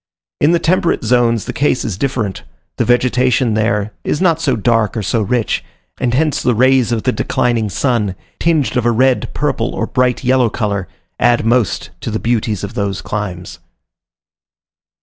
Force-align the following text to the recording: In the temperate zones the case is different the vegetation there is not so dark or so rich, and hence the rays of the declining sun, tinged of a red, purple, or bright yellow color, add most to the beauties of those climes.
In 0.39 0.51
the 0.51 0.57
temperate 0.57 1.03
zones 1.03 1.45
the 1.45 1.53
case 1.53 1.85
is 1.85 1.95
different 1.95 2.41
the 2.77 2.85
vegetation 2.85 3.53
there 3.53 3.93
is 4.03 4.19
not 4.19 4.41
so 4.41 4.55
dark 4.55 4.97
or 4.97 5.03
so 5.03 5.21
rich, 5.21 5.63
and 5.99 6.15
hence 6.15 6.41
the 6.41 6.55
rays 6.55 6.91
of 6.91 7.03
the 7.03 7.11
declining 7.11 7.69
sun, 7.69 8.15
tinged 8.39 8.75
of 8.77 8.87
a 8.87 8.89
red, 8.89 9.31
purple, 9.35 9.75
or 9.75 9.85
bright 9.85 10.23
yellow 10.23 10.49
color, 10.49 10.87
add 11.19 11.45
most 11.45 11.91
to 11.99 12.09
the 12.09 12.17
beauties 12.17 12.63
of 12.63 12.73
those 12.73 12.99
climes. 13.03 13.59